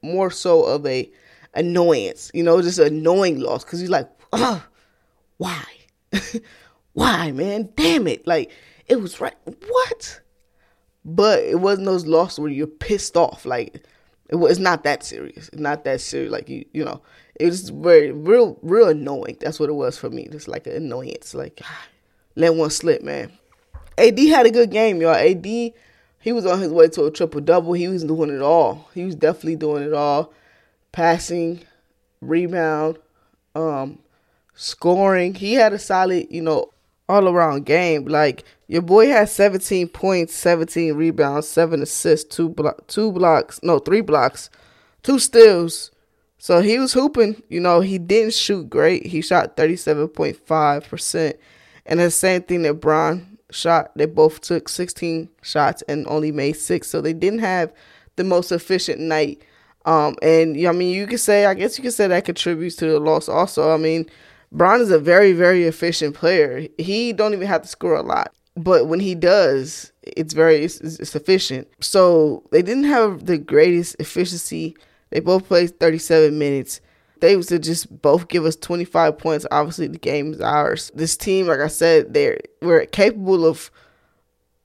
more 0.00 0.30
so 0.30 0.62
of 0.62 0.86
a 0.86 1.10
annoyance, 1.54 2.30
you 2.32 2.44
know, 2.44 2.62
just 2.62 2.78
an 2.78 2.98
annoying 2.98 3.40
loss. 3.40 3.64
Cause 3.64 3.82
you're 3.82 3.90
like, 3.90 4.08
oh, 4.32 4.64
why? 5.38 5.64
why, 6.92 7.32
man? 7.32 7.70
Damn 7.74 8.06
it. 8.06 8.28
Like, 8.28 8.52
it 8.86 9.00
was 9.00 9.20
right. 9.20 9.34
What? 9.44 10.20
But 11.04 11.42
it 11.42 11.58
wasn't 11.58 11.86
those 11.86 12.06
losses 12.06 12.38
where 12.38 12.52
you're 12.52 12.68
pissed 12.68 13.16
off. 13.16 13.44
Like, 13.44 13.84
it 14.28 14.36
was 14.36 14.60
not 14.60 14.84
that 14.84 15.02
serious. 15.02 15.48
It's 15.48 15.60
not 15.60 15.82
that 15.82 16.00
serious. 16.00 16.30
Like, 16.30 16.48
you, 16.48 16.64
you 16.72 16.84
know, 16.84 17.02
it 17.40 17.46
was 17.46 17.70
very, 17.70 18.12
real, 18.12 18.56
real 18.62 18.90
annoying. 18.90 19.38
That's 19.40 19.58
what 19.58 19.68
it 19.68 19.72
was 19.72 19.98
for 19.98 20.10
me. 20.10 20.28
Just 20.30 20.46
like 20.46 20.68
an 20.68 20.76
annoyance. 20.76 21.34
Like, 21.34 21.60
let 22.36 22.54
one 22.54 22.70
slip, 22.70 23.02
man. 23.02 23.32
AD 24.00 24.18
had 24.18 24.46
a 24.46 24.50
good 24.50 24.70
game, 24.70 25.00
y'all. 25.00 25.14
AD, 25.14 25.44
he 25.44 26.32
was 26.32 26.46
on 26.46 26.60
his 26.60 26.72
way 26.72 26.88
to 26.88 27.04
a 27.04 27.10
triple 27.10 27.40
double. 27.40 27.72
He 27.72 27.88
was 27.88 28.04
doing 28.04 28.34
it 28.34 28.42
all. 28.42 28.88
He 28.94 29.04
was 29.04 29.14
definitely 29.14 29.56
doing 29.56 29.84
it 29.84 29.92
all. 29.92 30.32
Passing, 30.92 31.60
rebound, 32.20 32.98
um, 33.54 33.98
scoring. 34.54 35.34
He 35.34 35.54
had 35.54 35.72
a 35.72 35.78
solid, 35.78 36.26
you 36.30 36.42
know, 36.42 36.72
all 37.08 37.28
around 37.28 37.66
game. 37.66 38.06
Like 38.06 38.44
your 38.68 38.82
boy 38.82 39.08
had 39.08 39.28
17 39.28 39.88
points, 39.88 40.34
17 40.34 40.94
rebounds, 40.94 41.48
seven 41.48 41.82
assists, 41.82 42.34
two 42.34 42.48
block, 42.48 42.86
two 42.86 43.12
blocks, 43.12 43.60
no, 43.62 43.78
three 43.78 44.00
blocks, 44.00 44.50
two 45.02 45.18
steals. 45.18 45.90
So 46.38 46.62
he 46.62 46.78
was 46.78 46.92
hooping. 46.92 47.42
You 47.48 47.60
know, 47.60 47.80
he 47.80 47.98
didn't 47.98 48.34
shoot 48.34 48.70
great. 48.70 49.06
He 49.06 49.20
shot 49.20 49.56
37.5%. 49.56 51.34
And 51.86 52.00
the 52.00 52.10
same 52.10 52.42
thing 52.42 52.62
that 52.62 52.74
Bron 52.74 53.29
shot. 53.52 53.92
They 53.96 54.06
both 54.06 54.40
took 54.40 54.68
16 54.68 55.28
shots 55.42 55.82
and 55.88 56.06
only 56.08 56.32
made 56.32 56.56
six, 56.56 56.88
so 56.88 57.00
they 57.00 57.12
didn't 57.12 57.40
have 57.40 57.72
the 58.16 58.24
most 58.24 58.52
efficient 58.52 59.00
night. 59.00 59.42
Um, 59.84 60.16
and 60.22 60.56
I 60.66 60.72
mean, 60.72 60.94
you 60.94 61.06
could 61.06 61.20
say, 61.20 61.46
I 61.46 61.54
guess 61.54 61.78
you 61.78 61.82
could 61.84 61.94
say 61.94 62.06
that 62.06 62.24
contributes 62.24 62.76
to 62.76 62.86
the 62.86 63.00
loss. 63.00 63.28
Also, 63.28 63.72
I 63.72 63.76
mean, 63.76 64.06
Bron 64.52 64.80
is 64.80 64.90
a 64.90 64.98
very, 64.98 65.32
very 65.32 65.64
efficient 65.64 66.14
player. 66.14 66.66
He 66.78 67.12
don't 67.12 67.32
even 67.32 67.46
have 67.46 67.62
to 67.62 67.68
score 67.68 67.94
a 67.94 68.02
lot, 68.02 68.34
but 68.56 68.86
when 68.86 69.00
he 69.00 69.14
does, 69.14 69.92
it's 70.02 70.34
very 70.34 70.64
efficient. 70.64 71.68
So 71.80 72.44
they 72.50 72.62
didn't 72.62 72.84
have 72.84 73.26
the 73.26 73.38
greatest 73.38 73.96
efficiency. 73.98 74.76
They 75.10 75.20
both 75.20 75.46
played 75.46 75.78
37 75.80 76.38
minutes 76.38 76.80
they 77.20 77.36
was 77.36 77.46
to 77.46 77.58
just 77.58 78.02
both 78.02 78.28
give 78.28 78.44
us 78.44 78.56
25 78.56 79.18
points, 79.18 79.46
obviously 79.50 79.86
the 79.86 79.98
game 79.98 80.32
is 80.32 80.40
ours. 80.40 80.90
This 80.94 81.16
team, 81.16 81.46
like 81.46 81.60
I 81.60 81.68
said, 81.68 82.14
they're 82.14 82.40
we're 82.62 82.86
capable 82.86 83.46
of 83.46 83.70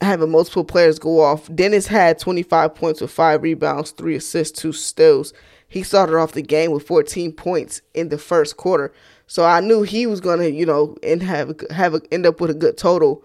having 0.00 0.30
multiple 0.30 0.64
players 0.64 0.98
go 0.98 1.20
off. 1.20 1.48
Dennis 1.54 1.86
had 1.86 2.18
25 2.18 2.74
points 2.74 3.00
with 3.00 3.10
five 3.10 3.42
rebounds, 3.42 3.92
three 3.92 4.16
assists, 4.16 4.60
two 4.60 4.72
steals. 4.72 5.32
He 5.68 5.82
started 5.82 6.16
off 6.16 6.32
the 6.32 6.42
game 6.42 6.70
with 6.70 6.86
14 6.86 7.32
points 7.32 7.80
in 7.94 8.08
the 8.08 8.18
first 8.18 8.56
quarter. 8.56 8.92
So 9.26 9.44
I 9.44 9.60
knew 9.60 9.82
he 9.82 10.06
was 10.06 10.20
gonna, 10.20 10.46
you 10.46 10.66
know, 10.66 10.96
and 11.02 11.22
have 11.22 11.54
have 11.70 11.94
a, 11.94 12.00
end 12.12 12.26
up 12.26 12.40
with 12.40 12.50
a 12.50 12.54
good 12.54 12.76
total. 12.76 13.24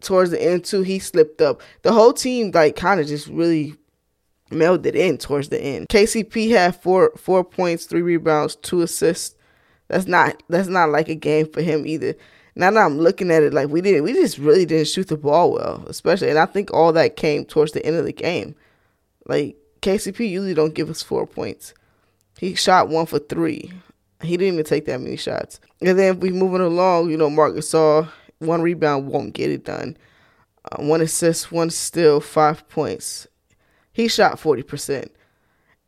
Towards 0.00 0.30
the 0.30 0.40
end 0.40 0.64
too, 0.64 0.82
he 0.82 1.00
slipped 1.00 1.40
up. 1.40 1.60
The 1.82 1.92
whole 1.92 2.12
team 2.12 2.52
like 2.52 2.76
kind 2.76 3.00
of 3.00 3.06
just 3.06 3.26
really 3.26 3.74
melded 4.50 4.94
in 4.94 5.18
towards 5.18 5.48
the 5.48 5.60
end. 5.60 5.88
KCP 5.88 6.50
had 6.50 6.80
four 6.80 7.12
four 7.16 7.44
points, 7.44 7.84
three 7.84 8.02
rebounds, 8.02 8.56
two 8.56 8.82
assists. 8.82 9.36
That's 9.88 10.06
not 10.06 10.42
that's 10.48 10.68
not 10.68 10.90
like 10.90 11.08
a 11.08 11.14
game 11.14 11.50
for 11.50 11.62
him 11.62 11.86
either. 11.86 12.14
Now 12.54 12.70
that 12.70 12.80
I'm 12.80 12.98
looking 12.98 13.30
at 13.30 13.42
it, 13.42 13.54
like 13.54 13.68
we 13.68 13.80
didn't, 13.80 14.02
we 14.02 14.12
just 14.12 14.38
really 14.38 14.66
didn't 14.66 14.88
shoot 14.88 15.08
the 15.08 15.16
ball 15.16 15.52
well, 15.52 15.84
especially. 15.86 16.30
And 16.30 16.38
I 16.38 16.46
think 16.46 16.72
all 16.72 16.92
that 16.92 17.16
came 17.16 17.44
towards 17.44 17.72
the 17.72 17.84
end 17.86 17.96
of 17.96 18.04
the 18.04 18.12
game. 18.12 18.54
Like 19.26 19.56
KCP 19.82 20.28
usually 20.28 20.54
don't 20.54 20.74
give 20.74 20.90
us 20.90 21.02
four 21.02 21.26
points. 21.26 21.72
He 22.38 22.54
shot 22.54 22.88
one 22.88 23.06
for 23.06 23.18
three. 23.18 23.72
He 24.22 24.36
didn't 24.36 24.54
even 24.54 24.64
take 24.64 24.86
that 24.86 25.00
many 25.00 25.16
shots. 25.16 25.60
And 25.80 25.96
then 25.96 26.16
if 26.16 26.20
we 26.20 26.30
moving 26.30 26.60
along, 26.60 27.10
you 27.10 27.16
know, 27.16 27.30
Marc 27.30 27.54
Gasol 27.54 28.08
one 28.38 28.62
rebound 28.62 29.08
won't 29.08 29.34
get 29.34 29.50
it 29.50 29.64
done. 29.64 29.96
Uh, 30.70 30.82
one 30.82 31.00
assist, 31.00 31.50
one 31.50 31.70
steal, 31.70 32.20
five 32.20 32.68
points. 32.68 33.26
He 33.98 34.06
shot 34.06 34.38
forty 34.38 34.62
percent. 34.62 35.10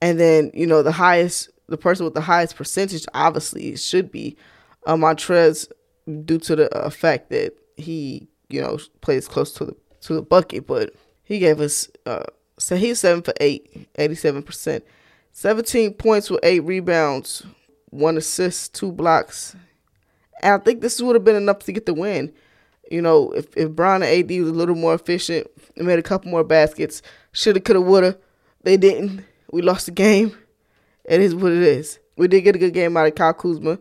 And 0.02 0.18
then 0.18 0.50
you 0.52 0.66
know 0.66 0.82
the 0.82 0.90
highest, 0.90 1.48
the 1.68 1.76
person 1.76 2.04
with 2.04 2.14
the 2.14 2.20
highest 2.20 2.56
percentage, 2.56 3.06
obviously, 3.14 3.76
should 3.76 4.10
be 4.10 4.36
uh, 4.84 4.96
Montrezl, 4.96 5.70
due 6.24 6.38
to 6.38 6.56
the 6.56 6.76
uh, 6.76 6.90
fact 6.90 7.30
that 7.30 7.54
he 7.76 8.26
you 8.48 8.60
know 8.60 8.80
plays 9.00 9.28
close 9.28 9.52
to 9.52 9.64
the 9.64 9.76
to 10.00 10.14
the 10.14 10.22
bucket. 10.22 10.66
But 10.66 10.92
he 11.22 11.38
gave 11.38 11.60
us 11.60 11.88
uh, 12.04 12.24
so 12.58 12.74
he's 12.74 12.98
seven 12.98 13.22
for 13.22 13.32
eight, 13.40 13.86
87 13.94 14.42
percent, 14.42 14.84
seventeen 15.30 15.94
points 15.94 16.30
with 16.30 16.40
eight 16.42 16.64
rebounds, 16.64 17.46
one 17.90 18.16
assist, 18.16 18.74
two 18.74 18.90
blocks. 18.90 19.54
And 20.42 20.54
I 20.54 20.58
think 20.58 20.80
this 20.80 21.00
would 21.00 21.14
have 21.14 21.24
been 21.24 21.36
enough 21.36 21.60
to 21.60 21.72
get 21.72 21.86
the 21.86 21.94
win. 21.94 22.32
You 22.90 23.00
know, 23.00 23.30
if, 23.30 23.56
if 23.56 23.70
Bron 23.70 24.02
and 24.02 24.10
AD 24.10 24.40
was 24.40 24.50
a 24.50 24.54
little 24.54 24.74
more 24.74 24.94
efficient 24.94 25.46
and 25.76 25.86
made 25.86 25.98
a 25.98 26.02
couple 26.02 26.30
more 26.30 26.44
baskets, 26.44 27.02
shoulda, 27.32 27.60
coulda, 27.60 27.80
woulda. 27.80 28.18
They 28.62 28.76
didn't. 28.76 29.24
We 29.52 29.62
lost 29.62 29.86
the 29.86 29.92
game. 29.92 30.36
It 31.04 31.20
is 31.20 31.34
what 31.34 31.52
it 31.52 31.62
is. 31.62 31.98
We 32.16 32.28
did 32.28 32.42
get 32.42 32.56
a 32.56 32.58
good 32.58 32.74
game 32.74 32.96
out 32.96 33.06
of 33.06 33.14
Kyle 33.14 33.32
Kuzma, 33.32 33.78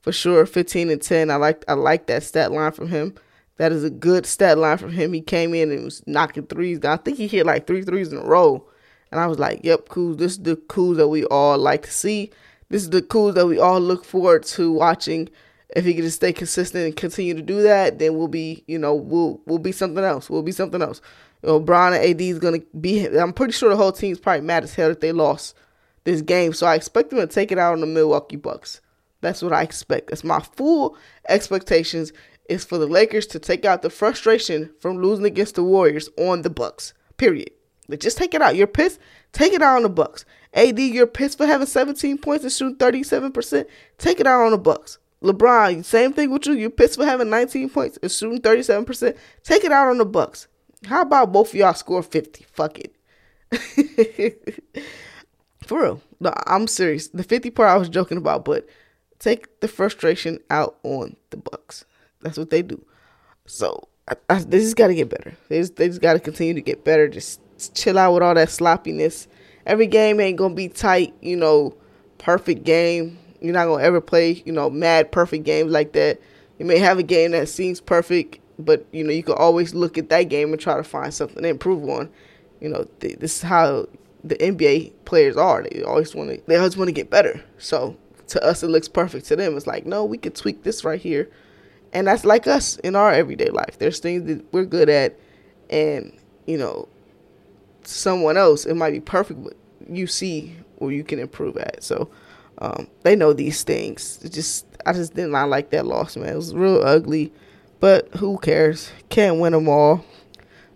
for 0.00 0.12
sure. 0.12 0.46
15 0.46 0.90
and 0.90 1.02
10. 1.02 1.30
I 1.30 1.36
like 1.36 1.64
I 1.68 1.74
like 1.74 2.06
that 2.06 2.22
stat 2.22 2.50
line 2.50 2.72
from 2.72 2.88
him. 2.88 3.14
That 3.56 3.72
is 3.72 3.84
a 3.84 3.90
good 3.90 4.26
stat 4.26 4.58
line 4.58 4.78
from 4.78 4.92
him. 4.92 5.12
He 5.12 5.20
came 5.20 5.54
in 5.54 5.70
and 5.70 5.84
was 5.84 6.02
knocking 6.06 6.46
threes 6.46 6.78
down. 6.78 6.98
I 6.98 7.02
think 7.02 7.18
he 7.18 7.28
hit 7.28 7.44
like 7.44 7.66
three 7.66 7.82
threes 7.82 8.12
in 8.12 8.18
a 8.18 8.24
row. 8.24 8.66
And 9.10 9.20
I 9.20 9.26
was 9.26 9.38
like, 9.38 9.60
yep, 9.62 9.88
cool. 9.88 10.14
This 10.14 10.32
is 10.32 10.38
the 10.38 10.56
cool 10.56 10.94
that 10.94 11.08
we 11.08 11.24
all 11.26 11.58
like 11.58 11.82
to 11.82 11.92
see. 11.92 12.30
This 12.70 12.82
is 12.82 12.90
the 12.90 13.02
cool 13.02 13.32
that 13.34 13.46
we 13.46 13.58
all 13.58 13.78
look 13.78 14.04
forward 14.04 14.44
to 14.44 14.72
watching. 14.72 15.28
If 15.74 15.84
he 15.84 15.94
can 15.94 16.04
just 16.04 16.16
stay 16.16 16.32
consistent 16.32 16.84
and 16.84 16.96
continue 16.96 17.34
to 17.34 17.42
do 17.42 17.62
that, 17.62 17.98
then 17.98 18.16
we'll 18.16 18.28
be, 18.28 18.62
you 18.66 18.78
know, 18.78 18.94
we'll 18.94 19.40
we'll 19.46 19.58
be 19.58 19.72
something 19.72 20.04
else. 20.04 20.28
We'll 20.28 20.42
be 20.42 20.52
something 20.52 20.82
else. 20.82 21.00
You 21.42 21.48
know, 21.48 21.60
Bron 21.60 21.94
and 21.94 22.04
AD 22.04 22.20
is 22.20 22.38
gonna 22.38 22.60
be. 22.80 23.06
I'm 23.06 23.32
pretty 23.32 23.52
sure 23.52 23.70
the 23.70 23.76
whole 23.76 23.92
team's 23.92 24.20
probably 24.20 24.42
mad 24.42 24.64
as 24.64 24.74
hell 24.74 24.90
that 24.90 25.00
they 25.00 25.12
lost 25.12 25.56
this 26.04 26.20
game. 26.20 26.52
So 26.52 26.66
I 26.66 26.74
expect 26.74 27.10
them 27.10 27.20
to 27.20 27.26
take 27.26 27.52
it 27.52 27.58
out 27.58 27.72
on 27.72 27.80
the 27.80 27.86
Milwaukee 27.86 28.36
Bucks. 28.36 28.80
That's 29.22 29.42
what 29.42 29.52
I 29.52 29.62
expect. 29.62 30.10
That's 30.10 30.24
my 30.24 30.40
full 30.40 30.96
expectations 31.28 32.12
is 32.48 32.64
for 32.64 32.76
the 32.76 32.86
Lakers 32.86 33.26
to 33.28 33.38
take 33.38 33.64
out 33.64 33.82
the 33.82 33.90
frustration 33.90 34.70
from 34.80 34.98
losing 34.98 35.24
against 35.24 35.54
the 35.54 35.62
Warriors 35.62 36.08
on 36.18 36.42
the 36.42 36.50
Bucks. 36.50 36.92
Period. 37.16 37.50
Like, 37.88 38.00
just 38.00 38.18
take 38.18 38.34
it 38.34 38.42
out. 38.42 38.56
You're 38.56 38.66
pissed. 38.66 38.98
Take 39.32 39.52
it 39.52 39.62
out 39.62 39.76
on 39.76 39.82
the 39.82 39.88
Bucks. 39.88 40.24
AD, 40.54 40.78
you're 40.78 41.06
pissed 41.06 41.38
for 41.38 41.46
having 41.46 41.66
17 41.66 42.18
points 42.18 42.44
and 42.44 42.52
shooting 42.52 42.76
37%. 42.76 43.66
Take 43.98 44.20
it 44.20 44.26
out 44.26 44.44
on 44.44 44.50
the 44.50 44.58
Bucks. 44.58 44.98
LeBron, 45.22 45.84
same 45.84 46.12
thing 46.12 46.30
with 46.30 46.46
you. 46.46 46.54
You're 46.54 46.70
pissed 46.70 46.98
for 46.98 47.04
having 47.04 47.30
19 47.30 47.70
points 47.70 47.98
and 48.02 48.10
shooting 48.10 48.40
37%. 48.40 49.16
Take 49.42 49.64
it 49.64 49.72
out 49.72 49.88
on 49.88 49.98
the 49.98 50.04
Bucks. 50.04 50.48
How 50.86 51.02
about 51.02 51.32
both 51.32 51.50
of 51.50 51.54
y'all 51.54 51.74
score 51.74 52.02
50? 52.02 52.44
Fuck 52.52 52.78
it. 52.78 52.94
for 55.66 55.82
real. 55.82 56.00
No, 56.20 56.32
I'm 56.46 56.66
serious. 56.66 57.08
The 57.08 57.22
50 57.22 57.50
part 57.50 57.70
I 57.70 57.76
was 57.76 57.88
joking 57.88 58.18
about, 58.18 58.44
but 58.44 58.66
take 59.18 59.60
the 59.60 59.68
frustration 59.68 60.38
out 60.50 60.78
on 60.82 61.16
the 61.30 61.36
Bucks. 61.36 61.84
That's 62.20 62.38
what 62.38 62.50
they 62.50 62.62
do. 62.62 62.84
So 63.46 63.88
I, 64.08 64.14
I, 64.28 64.38
they 64.38 64.58
just 64.58 64.76
got 64.76 64.88
to 64.88 64.94
get 64.94 65.08
better. 65.08 65.34
They 65.48 65.60
just, 65.60 65.76
they 65.76 65.88
just 65.88 66.00
got 66.00 66.14
to 66.14 66.20
continue 66.20 66.54
to 66.54 66.60
get 66.60 66.84
better. 66.84 67.08
Just 67.08 67.40
chill 67.74 67.98
out 67.98 68.14
with 68.14 68.22
all 68.22 68.34
that 68.34 68.50
sloppiness. 68.50 69.28
Every 69.66 69.86
game 69.86 70.20
ain't 70.20 70.38
gonna 70.38 70.54
be 70.54 70.68
tight. 70.68 71.14
You 71.20 71.36
know, 71.36 71.76
perfect 72.18 72.64
game. 72.64 73.18
You're 73.42 73.54
not 73.54 73.66
gonna 73.66 73.82
ever 73.82 74.00
play. 74.00 74.42
You 74.44 74.52
know, 74.52 74.70
mad 74.70 75.12
perfect 75.12 75.44
games 75.44 75.72
like 75.72 75.92
that. 75.92 76.20
You 76.58 76.66
may 76.66 76.78
have 76.78 76.98
a 76.98 77.02
game 77.02 77.32
that 77.32 77.48
seems 77.48 77.80
perfect, 77.80 78.38
but 78.58 78.86
you 78.92 79.04
know 79.04 79.12
you 79.12 79.22
can 79.22 79.34
always 79.34 79.74
look 79.74 79.98
at 79.98 80.08
that 80.10 80.24
game 80.24 80.52
and 80.52 80.60
try 80.60 80.76
to 80.76 80.84
find 80.84 81.12
something 81.12 81.42
to 81.42 81.48
improve 81.48 81.88
on. 81.88 82.10
You 82.60 82.68
know, 82.68 82.86
th- 83.00 83.18
this 83.18 83.36
is 83.36 83.42
how 83.42 83.86
the 84.22 84.36
NBA 84.36 84.92
players 85.04 85.36
are. 85.36 85.64
They 85.64 85.82
always 85.82 86.14
want 86.14 86.30
to. 86.30 86.42
They 86.46 86.56
always 86.56 86.76
want 86.76 86.88
to 86.88 86.92
get 86.92 87.10
better. 87.10 87.42
So 87.58 87.96
to 88.28 88.44
us, 88.44 88.62
it 88.62 88.68
looks 88.68 88.88
perfect. 88.88 89.26
To 89.26 89.36
them, 89.36 89.56
it's 89.56 89.66
like, 89.66 89.84
no, 89.84 90.04
we 90.04 90.18
could 90.18 90.34
tweak 90.34 90.62
this 90.62 90.84
right 90.84 91.00
here 91.00 91.28
and 91.92 92.06
that's 92.06 92.24
like 92.24 92.46
us 92.46 92.76
in 92.78 92.96
our 92.96 93.12
everyday 93.12 93.50
life. 93.50 93.78
There's 93.78 93.98
things 93.98 94.26
that 94.26 94.52
we're 94.52 94.64
good 94.64 94.88
at, 94.88 95.18
and 95.70 96.12
you 96.46 96.56
know, 96.56 96.88
someone 97.84 98.36
else 98.36 98.64
it 98.64 98.74
might 98.74 98.92
be 98.92 99.00
perfect, 99.00 99.42
but 99.44 99.54
you 99.88 100.06
see 100.06 100.56
where 100.76 100.92
you 100.92 101.04
can 101.04 101.18
improve 101.18 101.56
at. 101.56 101.82
So 101.82 102.10
um, 102.58 102.88
they 103.02 103.16
know 103.16 103.32
these 103.32 103.62
things. 103.62 104.18
It 104.22 104.32
just 104.32 104.66
I 104.86 104.92
just 104.92 105.14
did 105.14 105.28
not 105.28 105.48
like 105.48 105.70
that 105.70 105.86
loss, 105.86 106.16
man. 106.16 106.28
It 106.28 106.36
was 106.36 106.54
real 106.54 106.82
ugly, 106.82 107.32
but 107.80 108.08
who 108.16 108.38
cares? 108.38 108.90
Can't 109.08 109.40
win 109.40 109.52
them 109.52 109.68
all. 109.68 110.04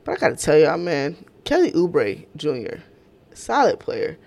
But 0.05 0.13
I 0.13 0.17
gotta 0.17 0.37
tell 0.37 0.59
y'all, 0.59 0.79
man, 0.79 1.17
Kelly 1.45 1.73
Oubre 1.73 2.27
Jr., 2.37 2.81
solid 3.35 3.79
player, 3.79 4.19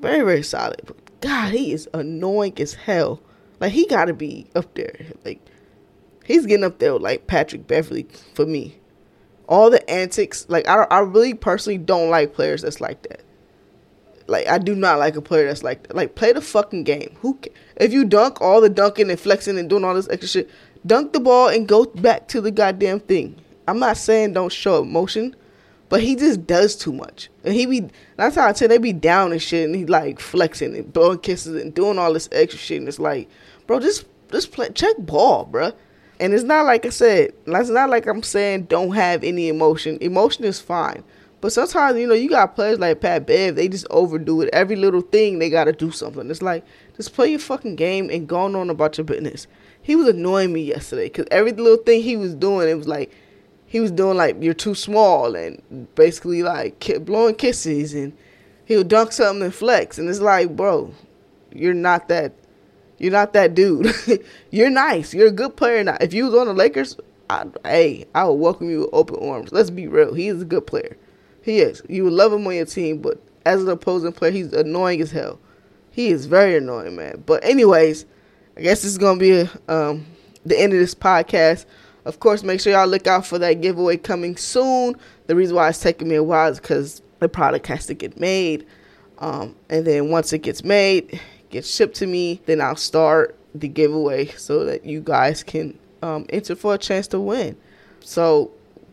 very 0.00 0.24
very 0.24 0.42
solid. 0.42 0.80
But 0.86 1.20
God, 1.20 1.52
he 1.52 1.72
is 1.72 1.88
annoying 1.92 2.58
as 2.60 2.74
hell. 2.74 3.20
Like 3.60 3.72
he 3.72 3.86
gotta 3.86 4.14
be 4.14 4.46
up 4.54 4.74
there. 4.74 5.06
Like 5.24 5.40
he's 6.24 6.46
getting 6.46 6.64
up 6.64 6.78
there 6.78 6.92
with 6.92 7.02
like 7.02 7.26
Patrick 7.26 7.66
Beverley 7.66 8.06
for 8.34 8.46
me. 8.46 8.78
All 9.48 9.70
the 9.70 9.88
antics, 9.88 10.46
like 10.48 10.66
I, 10.66 10.84
I 10.90 11.00
really 11.00 11.34
personally 11.34 11.78
don't 11.78 12.10
like 12.10 12.34
players 12.34 12.62
that's 12.62 12.80
like 12.80 13.02
that. 13.02 13.22
Like 14.26 14.48
I 14.48 14.58
do 14.58 14.74
not 14.74 14.98
like 14.98 15.16
a 15.16 15.22
player 15.22 15.46
that's 15.46 15.62
like. 15.62 15.92
Like 15.94 16.14
play 16.14 16.32
the 16.32 16.40
fucking 16.40 16.84
game. 16.84 17.16
Who 17.20 17.38
if 17.76 17.92
you 17.92 18.04
dunk 18.04 18.40
all 18.40 18.60
the 18.60 18.68
dunking 18.68 19.10
and 19.10 19.20
flexing 19.20 19.58
and 19.58 19.68
doing 19.68 19.84
all 19.84 19.94
this 19.94 20.08
extra 20.08 20.28
shit, 20.28 20.50
dunk 20.86 21.12
the 21.12 21.20
ball 21.20 21.48
and 21.48 21.68
go 21.68 21.84
back 21.84 22.28
to 22.28 22.40
the 22.40 22.50
goddamn 22.50 23.00
thing. 23.00 23.36
I'm 23.68 23.78
not 23.78 23.96
saying 23.96 24.32
don't 24.32 24.52
show 24.52 24.82
emotion, 24.82 25.34
but 25.88 26.02
he 26.02 26.16
just 26.16 26.46
does 26.46 26.76
too 26.76 26.92
much. 26.92 27.28
And 27.44 27.54
he 27.54 27.66
be 27.66 27.88
that's 28.16 28.36
how 28.36 28.48
I 28.48 28.52
tell 28.52 28.68
they 28.68 28.78
be 28.78 28.92
down 28.92 29.32
and 29.32 29.42
shit 29.42 29.64
and 29.64 29.74
he 29.74 29.84
like 29.86 30.20
flexing 30.20 30.76
and 30.76 30.92
blowing 30.92 31.18
kisses 31.18 31.60
and 31.60 31.74
doing 31.74 31.98
all 31.98 32.12
this 32.12 32.28
extra 32.32 32.58
shit 32.58 32.78
and 32.78 32.88
it's 32.88 32.98
like, 32.98 33.28
bro, 33.66 33.80
just 33.80 34.06
just 34.30 34.52
play 34.52 34.68
check 34.70 34.96
ball, 34.98 35.44
bro. 35.44 35.72
And 36.18 36.32
it's 36.32 36.44
not 36.44 36.64
like 36.64 36.86
I 36.86 36.90
said, 36.90 37.32
it's 37.46 37.68
not 37.68 37.90
like 37.90 38.06
I'm 38.06 38.22
saying 38.22 38.64
don't 38.64 38.94
have 38.94 39.22
any 39.22 39.48
emotion. 39.48 39.98
Emotion 40.00 40.44
is 40.44 40.60
fine. 40.60 41.04
But 41.40 41.52
sometimes, 41.52 41.98
you 41.98 42.06
know, 42.06 42.14
you 42.14 42.30
got 42.30 42.54
players 42.54 42.78
like 42.78 43.00
Pat 43.00 43.26
Bev, 43.26 43.56
they 43.56 43.68
just 43.68 43.86
overdo 43.90 44.40
it. 44.40 44.50
Every 44.52 44.76
little 44.76 45.02
thing, 45.02 45.38
they 45.38 45.50
got 45.50 45.64
to 45.64 45.72
do 45.72 45.90
something. 45.90 46.30
It's 46.30 46.42
like, 46.42 46.64
just 46.96 47.14
play 47.14 47.28
your 47.30 47.38
fucking 47.38 47.76
game 47.76 48.08
and 48.10 48.26
go 48.26 48.38
on 48.38 48.70
about 48.70 48.96
your 48.96 49.04
business. 49.04 49.46
He 49.82 49.94
was 49.94 50.08
annoying 50.08 50.52
me 50.52 50.62
yesterday 50.62 51.04
because 51.04 51.26
every 51.30 51.52
little 51.52 51.82
thing 51.84 52.02
he 52.02 52.16
was 52.16 52.34
doing, 52.34 52.68
it 52.68 52.74
was 52.74 52.88
like, 52.88 53.12
he 53.66 53.80
was 53.80 53.90
doing 53.90 54.16
like, 54.16 54.36
you're 54.42 54.54
too 54.54 54.74
small 54.74 55.34
and 55.36 55.60
basically 55.94 56.42
like 56.42 57.04
blowing 57.04 57.34
kisses 57.34 57.92
and 57.94 58.16
he'll 58.64 58.84
dunk 58.84 59.12
something 59.12 59.42
and 59.42 59.54
flex. 59.54 59.98
And 59.98 60.08
it's 60.08 60.20
like, 60.20 60.56
bro, 60.56 60.92
you're 61.52 61.74
not 61.74 62.08
that 62.08 62.32
you're 62.98 63.12
not 63.12 63.32
that 63.34 63.54
dude. 63.54 63.92
You're 64.50 64.70
nice. 64.70 65.12
You're 65.12 65.28
a 65.28 65.32
good 65.32 65.56
player 65.56 65.84
now. 65.84 65.98
If 66.00 66.14
you 66.14 66.24
was 66.24 66.34
on 66.34 66.46
the 66.46 66.54
Lakers, 66.54 66.96
I, 67.28 67.44
hey, 67.64 68.06
I 68.14 68.24
would 68.24 68.34
welcome 68.34 68.70
you 68.70 68.80
with 68.80 68.90
open 68.92 69.16
arms. 69.28 69.52
Let's 69.52 69.68
be 69.68 69.86
real. 69.86 70.14
He 70.14 70.28
is 70.28 70.40
a 70.40 70.46
good 70.46 70.66
player. 70.66 70.96
He 71.46 71.60
is. 71.60 71.80
You 71.88 72.02
would 72.02 72.12
love 72.12 72.32
him 72.32 72.44
on 72.44 72.56
your 72.56 72.66
team, 72.66 72.98
but 72.98 73.20
as 73.44 73.62
an 73.62 73.68
opposing 73.68 74.10
player, 74.10 74.32
he's 74.32 74.52
annoying 74.52 75.00
as 75.00 75.12
hell. 75.12 75.38
He 75.92 76.08
is 76.08 76.26
very 76.26 76.56
annoying, 76.56 76.96
man. 76.96 77.22
But 77.24 77.44
anyways, 77.44 78.04
I 78.56 78.62
guess 78.62 78.82
this 78.82 78.90
is 78.90 78.98
gonna 78.98 79.20
be 79.20 79.30
a, 79.30 79.50
um, 79.68 80.04
the 80.44 80.60
end 80.60 80.72
of 80.72 80.80
this 80.80 80.92
podcast. 80.92 81.64
Of 82.04 82.18
course, 82.18 82.42
make 82.42 82.60
sure 82.60 82.72
y'all 82.72 82.88
look 82.88 83.06
out 83.06 83.24
for 83.24 83.38
that 83.38 83.60
giveaway 83.60 83.96
coming 83.96 84.36
soon. 84.36 84.96
The 85.28 85.36
reason 85.36 85.54
why 85.54 85.68
it's 85.68 85.78
taking 85.78 86.08
me 86.08 86.16
a 86.16 86.22
while 86.24 86.50
is 86.50 86.58
because 86.58 87.00
the 87.20 87.28
product 87.28 87.68
has 87.68 87.86
to 87.86 87.94
get 87.94 88.18
made, 88.18 88.66
um, 89.18 89.54
and 89.70 89.86
then 89.86 90.10
once 90.10 90.32
it 90.32 90.40
gets 90.40 90.64
made, 90.64 91.20
gets 91.50 91.72
shipped 91.72 91.94
to 91.98 92.08
me, 92.08 92.40
then 92.46 92.60
I'll 92.60 92.74
start 92.74 93.38
the 93.54 93.68
giveaway 93.68 94.26
so 94.30 94.64
that 94.64 94.84
you 94.84 95.00
guys 95.00 95.44
can 95.44 95.78
um, 96.02 96.26
enter 96.30 96.56
for 96.56 96.74
a 96.74 96.78
chance 96.78 97.06
to 97.08 97.20
win. 97.20 97.56
So 98.00 98.50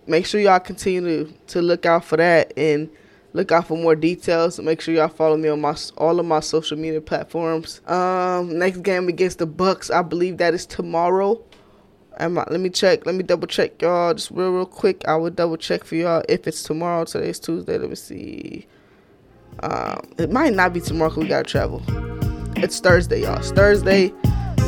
make 0.08 0.26
sure 0.26 0.42
y'all 0.42 0.60
continue 0.60 1.26
to, 1.26 1.34
to 1.48 1.62
look 1.62 1.86
out 1.86 2.06
for 2.06 2.18
that 2.18 2.54
and 2.58 2.90
look 3.34 3.52
out 3.52 3.68
for 3.68 3.78
more 3.78 3.96
details. 3.96 4.60
Make 4.60 4.82
sure 4.82 4.94
y'all 4.94 5.08
follow 5.10 5.38
me 5.38 5.50
on 5.50 5.62
my 5.62 5.76
all 5.98 6.20
of 6.20 6.26
my 6.26 6.40
social 6.40 6.78
media 6.78 7.02
platforms. 7.02 7.82
Um, 7.88 8.58
next 8.58 8.82
game 8.84 9.08
against 9.08 9.40
the 9.40 9.46
Bucks, 9.46 9.90
I 9.90 10.02
believe 10.02 10.38
that 10.38 10.54
is 10.54 10.66
tomorrow. 10.66 11.44
Am 12.20 12.38
I, 12.38 12.46
let 12.50 12.60
me 12.60 12.70
check. 12.70 13.06
Let 13.08 13.16
me 13.16 13.24
double 13.24 13.48
check 13.48 13.82
y'all 13.82 14.14
just 14.14 14.30
real 14.32 14.52
real 14.52 14.66
quick. 14.66 15.04
I 15.08 15.16
will 15.16 15.32
double 15.32 15.58
check 15.58 15.84
for 15.84 15.96
y'all 15.96 16.24
if 16.30 16.48
it's 16.48 16.62
tomorrow. 16.62 17.06
Today's 17.06 17.40
Tuesday. 17.40 17.78
Let 17.78 17.90
me 17.90 17.96
see. 17.96 18.68
Um, 19.62 20.02
it 20.18 20.32
might 20.32 20.54
not 20.54 20.74
be 20.74 20.80
tomorrow 20.82 21.14
we 21.16 21.28
gotta 21.28 21.44
travel. 21.44 21.82
It's 22.56 22.80
Thursday, 22.80 23.22
y'all. 23.24 23.40
It's 23.40 23.52
Thursday 23.52 24.14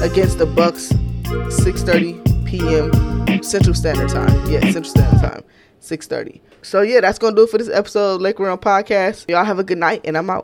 against 0.01 0.39
the 0.39 0.45
Bucks, 0.45 0.91
6:30 0.91 2.45
p.m. 2.45 3.14
Central 3.41 3.73
Standard 3.73 4.09
Time. 4.09 4.49
Yeah, 4.49 4.59
Central 4.71 4.83
Standard 4.85 5.21
Time, 5.21 5.43
six 5.79 6.07
thirty. 6.07 6.41
So 6.61 6.81
yeah, 6.81 7.01
that's 7.01 7.19
gonna 7.19 7.35
do 7.35 7.43
it 7.43 7.49
for 7.49 7.57
this 7.57 7.69
episode 7.69 8.15
of 8.15 8.21
Laker 8.21 8.43
Room 8.43 8.57
Podcast. 8.57 9.29
Y'all 9.29 9.45
have 9.45 9.59
a 9.59 9.63
good 9.63 9.77
night, 9.77 10.01
and 10.03 10.17
I'm 10.17 10.29
out. 10.29 10.43